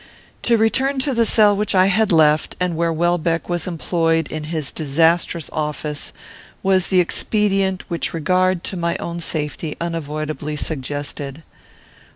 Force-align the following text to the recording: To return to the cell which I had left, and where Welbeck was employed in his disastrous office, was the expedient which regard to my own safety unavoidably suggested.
To 0.41 0.57
return 0.57 0.97
to 1.01 1.13
the 1.13 1.27
cell 1.27 1.55
which 1.55 1.75
I 1.75 1.85
had 1.85 2.11
left, 2.11 2.55
and 2.59 2.75
where 2.75 2.91
Welbeck 2.91 3.47
was 3.47 3.67
employed 3.67 4.31
in 4.31 4.45
his 4.45 4.71
disastrous 4.71 5.47
office, 5.53 6.11
was 6.63 6.87
the 6.87 6.99
expedient 6.99 7.83
which 7.87 8.11
regard 8.11 8.63
to 8.63 8.75
my 8.77 8.97
own 8.97 9.19
safety 9.19 9.75
unavoidably 9.79 10.55
suggested. 10.55 11.43